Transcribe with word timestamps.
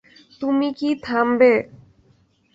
তুমি 0.41 0.67
কি 0.77 0.89
থামবে? 1.03 1.51